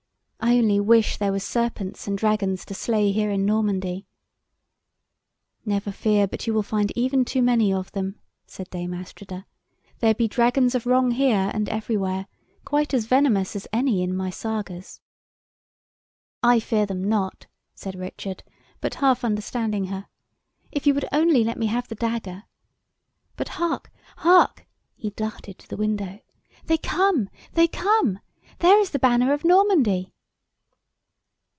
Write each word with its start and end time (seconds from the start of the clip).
I 0.43 0.57
only 0.57 0.79
wish 0.79 1.15
there 1.17 1.31
were 1.31 1.39
serpents 1.39 2.07
and 2.07 2.17
dragons 2.17 2.65
to 2.65 2.73
slay 2.73 3.11
here 3.11 3.29
in 3.29 3.45
Normandy." 3.45 4.07
"Never 5.65 5.91
fear 5.91 6.27
but 6.27 6.45
you 6.45 6.53
will 6.53 6.63
find 6.63 6.91
even 6.95 7.23
too 7.23 7.41
many 7.43 7.71
of 7.71 7.91
them," 7.91 8.19
said 8.47 8.69
Dame 8.71 8.93
Astrida; 8.93 9.45
"there 9.99 10.15
be 10.15 10.27
dragons 10.27 10.73
of 10.75 10.87
wrong 10.87 11.11
here 11.11 11.51
and 11.53 11.69
everywhere, 11.69 12.25
quite 12.65 12.91
as 12.93 13.05
venomous 13.05 13.55
as 13.55 13.67
any 13.71 14.01
in 14.01 14.17
my 14.17 14.29
Sagas." 14.31 14.99
"I 16.41 16.59
fear 16.59 16.85
them 16.87 17.07
not," 17.07 17.45
said 17.75 17.95
Richard, 17.95 18.43
but 18.81 18.95
half 18.95 19.23
understanding 19.23 19.85
her, 19.85 20.07
"if 20.71 20.87
you 20.87 20.93
would 20.95 21.05
only 21.13 21.43
let 21.43 21.59
me 21.59 21.67
have 21.67 21.87
the 21.87 21.95
dagger! 21.95 22.43
But, 23.37 23.47
hark! 23.49 23.91
hark!" 24.17 24.65
he 24.95 25.11
darted 25.11 25.59
to 25.59 25.67
the 25.69 25.77
window. 25.77 26.19
"They 26.65 26.79
come, 26.79 27.29
they 27.53 27.67
come! 27.67 28.19
There 28.59 28.79
is 28.79 28.89
the 28.89 28.99
banner 28.99 29.33
of 29.33 29.45
Normandy." 29.45 30.11